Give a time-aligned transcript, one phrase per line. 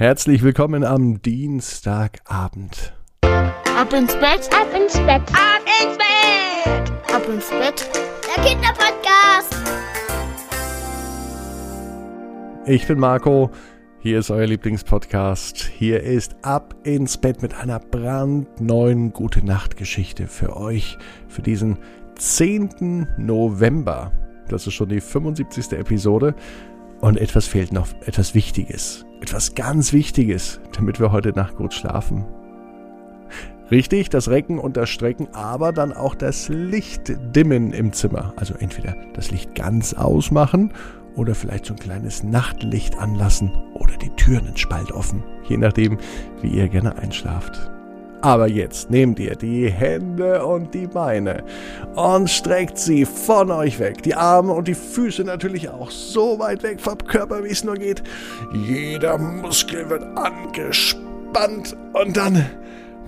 [0.00, 2.94] Herzlich willkommen am Dienstagabend.
[3.20, 7.90] Ab ins Bett, ab ins Bett, ab ins Bett, ab ins Bett.
[8.24, 9.56] Der Kinderpodcast.
[12.64, 13.50] Ich bin Marco.
[13.98, 15.58] Hier ist euer Lieblingspodcast.
[15.58, 20.96] Hier ist Ab ins Bett mit einer brandneuen Gute Nacht Geschichte für euch
[21.28, 21.76] für diesen
[22.14, 23.06] 10.
[23.18, 24.12] November.
[24.48, 25.72] Das ist schon die 75.
[25.72, 26.34] Episode.
[27.00, 29.06] Und etwas fehlt noch, etwas Wichtiges.
[29.20, 32.26] Etwas ganz Wichtiges, damit wir heute Nacht gut schlafen.
[33.70, 38.32] Richtig, das Recken und das Strecken, aber dann auch das Licht dimmen im Zimmer.
[38.36, 40.72] Also entweder das Licht ganz ausmachen
[41.14, 45.98] oder vielleicht so ein kleines Nachtlicht anlassen oder die Türen in Spalt offen, je nachdem,
[46.42, 47.69] wie ihr gerne einschlaft.
[48.22, 51.42] Aber jetzt nehmt ihr die Hände und die Beine
[51.94, 54.02] und streckt sie von euch weg.
[54.02, 57.76] Die Arme und die Füße natürlich auch so weit weg vom Körper, wie es nur
[57.76, 58.02] geht.
[58.52, 62.44] Jeder Muskel wird angespannt und dann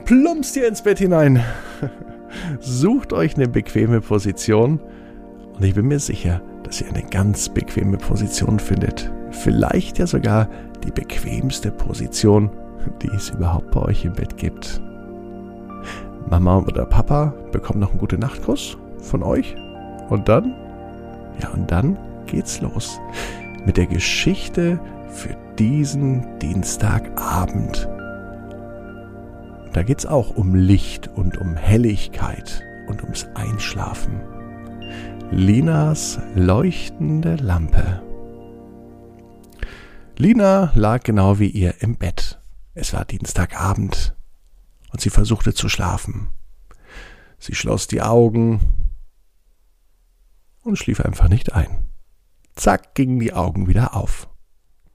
[0.05, 1.45] plumpst ihr ins Bett hinein.
[2.61, 4.81] Sucht euch eine bequeme Position
[5.55, 9.13] und ich bin mir sicher, dass ihr eine ganz bequeme Position findet.
[9.31, 10.49] Vielleicht ja sogar
[10.85, 12.51] die bequemste Position,
[13.03, 14.81] die es überhaupt bei euch im Bett gibt.
[16.33, 19.55] Mama oder Papa bekommen noch einen gute Nachtkuss von euch.
[20.09, 20.55] Und dann,
[21.43, 22.99] ja, und dann geht's los
[23.67, 27.87] mit der Geschichte für diesen Dienstagabend.
[29.75, 34.23] Da geht's auch um Licht und um Helligkeit und ums Einschlafen.
[35.31, 38.03] Linas leuchtende Lampe.
[40.17, 42.41] Lina lag genau wie ihr im Bett.
[42.75, 44.15] Es war Dienstagabend
[44.93, 46.29] und sie versuchte zu schlafen.
[47.39, 48.61] Sie schloss die Augen
[50.63, 51.89] und schlief einfach nicht ein.
[52.55, 54.29] Zack gingen die Augen wieder auf.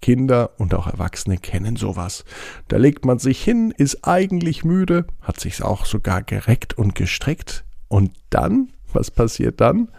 [0.01, 2.23] Kinder und auch Erwachsene kennen sowas.
[2.67, 7.65] Da legt man sich hin, ist eigentlich müde, hat sich auch sogar gereckt und gestreckt.
[7.87, 9.89] Und dann, was passiert dann?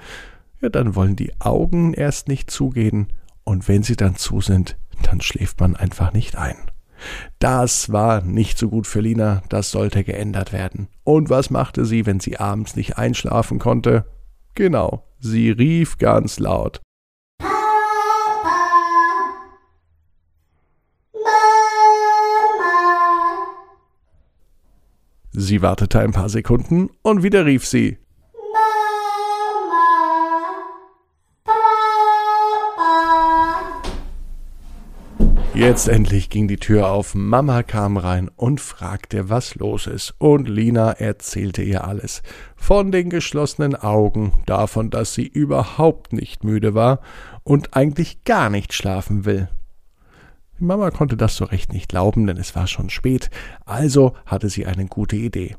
[0.60, 3.12] Ja, dann wollen die Augen erst nicht zugehen
[3.44, 6.67] und wenn sie dann zu sind, dann schläft man einfach nicht ein.
[7.38, 10.88] Das war nicht so gut für Lina, das sollte geändert werden.
[11.04, 14.06] Und was machte sie, wenn sie abends nicht einschlafen konnte?
[14.54, 16.80] Genau, sie rief ganz laut.
[25.30, 27.98] Sie wartete ein paar Sekunden und wieder rief sie.
[35.58, 40.48] Jetzt endlich ging die Tür auf, Mama kam rein und fragte, was los ist, und
[40.48, 42.22] Lina erzählte ihr alles.
[42.54, 47.00] Von den geschlossenen Augen, davon, dass sie überhaupt nicht müde war
[47.42, 49.48] und eigentlich gar nicht schlafen will.
[50.60, 53.28] Die Mama konnte das so recht nicht glauben, denn es war schon spät,
[53.64, 55.56] also hatte sie eine gute Idee.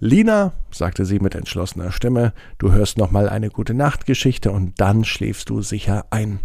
[0.00, 5.04] Lina, sagte sie mit entschlossener Stimme, du hörst noch mal eine gute Nachtgeschichte und dann
[5.04, 6.40] schläfst du sicher ein.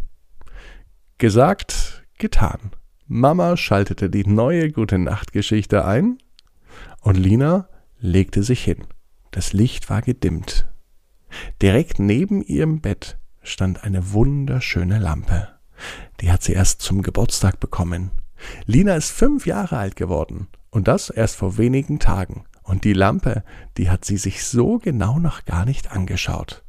[1.18, 2.70] Gesagt, getan.
[3.08, 6.18] Mama schaltete die neue Gute Nacht Geschichte ein
[7.02, 7.68] und Lina
[8.00, 8.88] legte sich hin.
[9.32, 10.70] Das Licht war gedimmt.
[11.62, 15.50] Direkt neben ihrem Bett stand eine wunderschöne Lampe.
[16.22, 18.12] Die hat sie erst zum Geburtstag bekommen.
[18.66, 22.46] Lina ist fünf Jahre alt geworden und das erst vor wenigen Tagen.
[22.64, 23.44] Und die Lampe,
[23.78, 26.64] die hat sie sich so genau noch gar nicht angeschaut.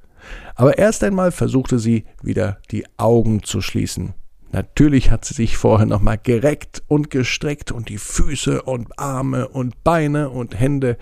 [0.56, 4.14] Aber erst einmal versuchte sie wieder die Augen zu schließen.
[4.54, 9.82] Natürlich hat sie sich vorher nochmal gereckt und gestreckt und die Füße und Arme und
[9.82, 10.96] Beine und Hände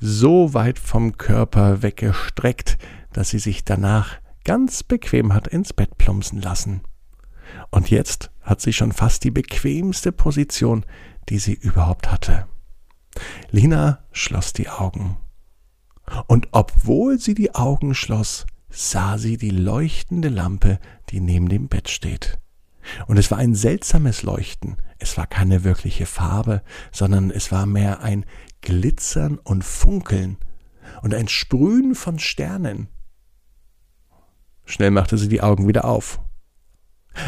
[0.00, 2.78] so weit vom Körper weggestreckt,
[3.12, 6.80] dass sie sich danach ganz bequem hat ins Bett plumpsen lassen.
[7.70, 10.86] Und jetzt hat sie schon fast die bequemste Position,
[11.28, 12.46] die sie überhaupt hatte.
[13.50, 15.18] Lina schloss die Augen.
[16.26, 20.78] Und obwohl sie die Augen schloss, sah sie die leuchtende Lampe,
[21.10, 22.38] die neben dem Bett steht.
[23.06, 24.76] Und es war ein seltsames Leuchten.
[24.98, 26.62] Es war keine wirkliche Farbe,
[26.92, 28.24] sondern es war mehr ein
[28.60, 30.38] Glitzern und Funkeln
[31.02, 32.88] und ein Sprühen von Sternen.
[34.64, 36.20] Schnell machte sie die Augen wieder auf.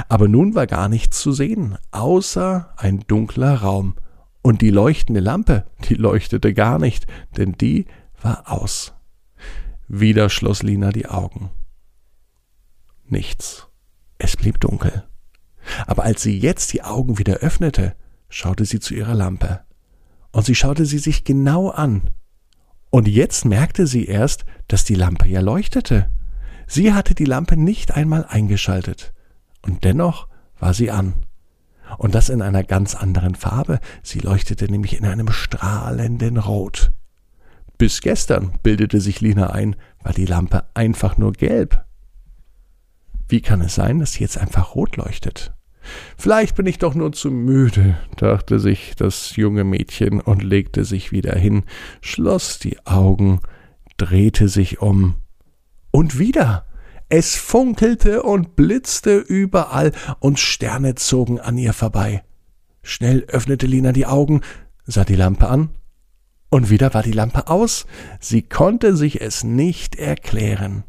[0.09, 3.97] Aber nun war gar nichts zu sehen, außer ein dunkler Raum.
[4.43, 7.87] Und die leuchtende Lampe, die leuchtete gar nicht, denn die
[8.21, 8.95] war aus.
[9.89, 11.51] Wieder schloss Lina die Augen.
[13.09, 13.69] Nichts.
[14.19, 15.05] Es blieb dunkel.
[15.87, 17.95] Aber als sie jetzt die Augen wieder öffnete,
[18.29, 19.61] schaute sie zu ihrer Lampe.
[20.33, 22.11] Und sie schaute sie sich genau an.
[22.91, 26.11] Und jetzt merkte sie erst, dass die Lampe ja leuchtete.
[26.67, 29.13] Sie hatte die Lampe nicht einmal eingeschaltet.
[29.63, 30.29] Und dennoch
[30.59, 31.15] war sie an.
[31.99, 33.81] Und das in einer ganz anderen Farbe.
[34.03, 36.93] Sie leuchtete nämlich in einem strahlenden Rot.
[37.79, 41.85] Bis gestern, bildete sich Lina ein, war die Lampe einfach nur gelb.
[43.29, 45.56] Wie kann es sein, dass sie jetzt einfach rot leuchtet?
[46.17, 51.13] Vielleicht bin ich doch nur zu müde, dachte sich das junge Mädchen und legte sich
[51.13, 51.65] wieder hin,
[52.01, 53.41] schloss die Augen,
[53.97, 55.17] drehte sich um.
[55.91, 56.67] Und wieder.
[57.09, 62.25] Es funkelte und blitzte überall, und Sterne zogen an ihr vorbei.
[62.83, 64.41] Schnell öffnete Lina die Augen,
[64.85, 65.71] sah die Lampe an,
[66.51, 67.87] und wieder war die Lampe aus.
[68.21, 70.85] Sie konnte sich es nicht erklären.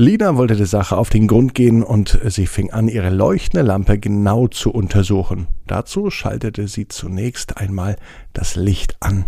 [0.00, 3.98] Lina wollte der Sache auf den Grund gehen und sie fing an, ihre leuchtende Lampe
[3.98, 5.46] genau zu untersuchen.
[5.66, 7.96] Dazu schaltete sie zunächst einmal
[8.32, 9.26] das Licht an.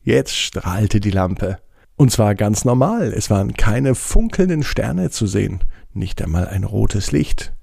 [0.00, 1.58] Jetzt strahlte die Lampe.
[1.96, 7.10] Und zwar ganz normal, es waren keine funkelnden Sterne zu sehen, nicht einmal ein rotes
[7.10, 7.56] Licht.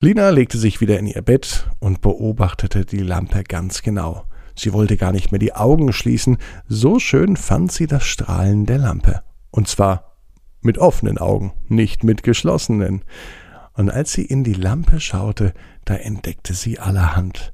[0.00, 4.24] Lina legte sich wieder in ihr Bett und beobachtete die Lampe ganz genau.
[4.56, 8.78] Sie wollte gar nicht mehr die Augen schließen, so schön fand sie das Strahlen der
[8.78, 9.22] Lampe.
[9.52, 10.11] Und zwar
[10.62, 13.02] mit offenen Augen, nicht mit geschlossenen.
[13.74, 15.52] Und als sie in die Lampe schaute,
[15.84, 17.52] da entdeckte sie allerhand.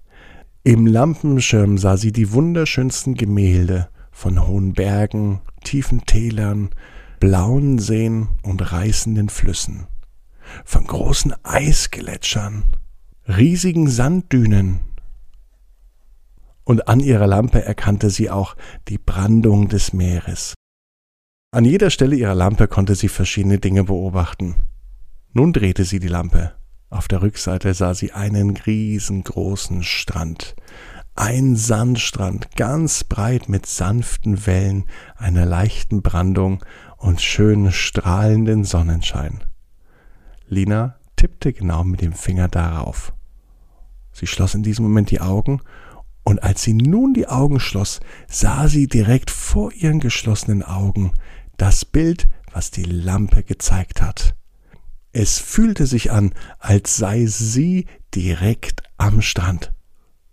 [0.64, 6.70] Im Lampenschirm sah sie die wunderschönsten Gemälde von hohen Bergen, tiefen Tälern,
[7.20, 9.86] blauen Seen und reißenden Flüssen,
[10.64, 12.64] von großen Eisgletschern,
[13.26, 14.80] riesigen Sanddünen.
[16.64, 18.56] Und an ihrer Lampe erkannte sie auch
[18.88, 20.54] die Brandung des Meeres,
[21.50, 24.56] an jeder Stelle ihrer Lampe konnte sie verschiedene Dinge beobachten.
[25.32, 26.52] Nun drehte sie die Lampe.
[26.90, 30.56] Auf der Rückseite sah sie einen riesengroßen Strand.
[31.14, 34.84] Ein Sandstrand, ganz breit mit sanften Wellen,
[35.16, 36.64] einer leichten Brandung
[36.96, 39.44] und schön strahlenden Sonnenschein.
[40.48, 43.12] Lina tippte genau mit dem Finger darauf.
[44.12, 45.60] Sie schloss in diesem Moment die Augen,
[46.28, 51.12] und als sie nun die Augen schloss, sah sie direkt vor ihren geschlossenen Augen
[51.56, 54.36] das Bild, was die Lampe gezeigt hat.
[55.12, 59.72] Es fühlte sich an, als sei sie direkt am Strand.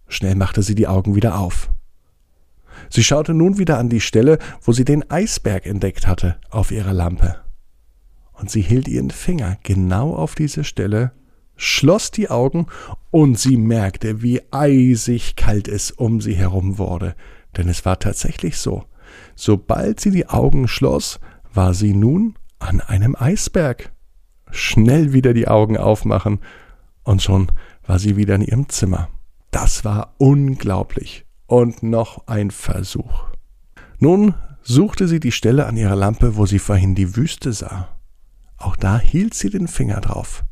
[0.10, 1.72] Schnell machte sie die Augen wieder auf.
[2.90, 6.92] Sie schaute nun wieder an die Stelle, wo sie den Eisberg entdeckt hatte, auf ihrer
[6.92, 7.38] Lampe.
[8.34, 11.14] Und sie hielt ihren Finger genau auf diese Stelle,
[11.56, 12.68] schloss die Augen
[13.12, 17.16] und sie merkte, wie eisig kalt es um sie herum wurde,
[17.58, 18.86] denn es war tatsächlich so.
[19.36, 21.20] Sobald sie die Augen schloss,
[21.54, 23.92] war sie nun an einem Eisberg.
[24.52, 26.40] Schnell wieder die Augen aufmachen,
[27.04, 27.52] und schon
[27.86, 29.10] war sie wieder in ihrem Zimmer.
[29.52, 31.26] Das war unglaublich.
[31.48, 33.26] Und noch ein Versuch.
[34.00, 37.88] Nun suchte sie die Stelle an ihrer Lampe, wo sie vorhin die Wüste sah.
[38.58, 40.44] Auch da hielt sie den Finger drauf.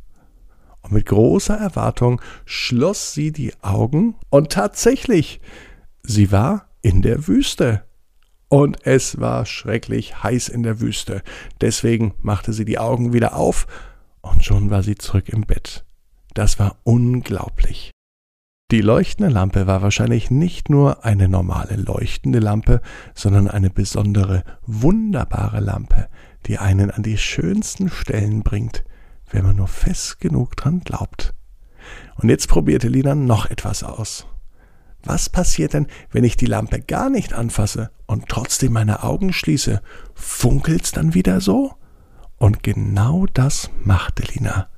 [0.84, 5.42] Und mit großer Erwartung schloss sie die Augen und tatsächlich,
[6.04, 7.84] sie war in der Wüste
[8.50, 11.24] und es war schrecklich heiß in der Wüste.
[11.62, 13.66] Deswegen machte sie die Augen wieder auf
[14.22, 15.86] und schon war sie zurück im Bett.
[16.34, 17.92] Das war unglaublich.
[18.72, 22.82] Die leuchtende Lampe war wahrscheinlich nicht nur eine normale leuchtende Lampe,
[23.14, 26.10] sondern eine besondere, wunderbare Lampe,
[26.48, 28.84] die einen an die schönsten Stellen bringt,
[29.34, 31.34] wenn man nur fest genug dran glaubt.
[32.16, 34.28] Und jetzt probierte Lina noch etwas aus.
[35.04, 39.82] Was passiert denn, wenn ich die Lampe gar nicht anfasse und trotzdem meine Augen schließe?
[40.14, 41.74] Funkelt's dann wieder so?
[42.38, 44.70] Und genau das machte Lina.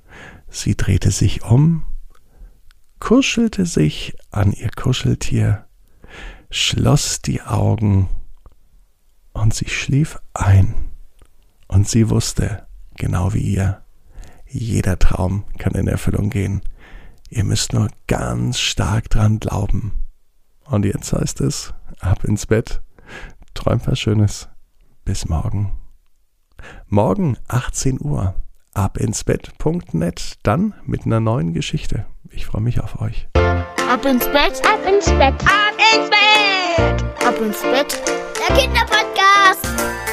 [0.49, 1.83] Sie drehte sich um,
[2.99, 5.65] kuschelte sich an ihr Kuscheltier,
[6.49, 8.09] schloss die Augen
[9.33, 10.73] und sie schlief ein.
[11.67, 13.84] Und sie wusste, genau wie ihr,
[14.57, 16.61] jeder Traum kann in Erfüllung gehen.
[17.29, 19.91] Ihr müsst nur ganz stark dran glauben.
[20.65, 22.81] Und jetzt heißt es, ab ins Bett,
[23.53, 24.47] träum was Schönes.
[25.03, 25.73] Bis morgen.
[26.87, 28.35] Morgen 18 Uhr,
[28.73, 32.05] ab ins Bett.net, dann mit einer neuen Geschichte.
[32.29, 33.27] Ich freue mich auf euch.
[33.35, 35.35] Ab ins Bett, Ab ins Bett.
[35.43, 38.01] ab ins Bett, ab ins Bett.
[38.39, 40.04] Der Kinderpodcast.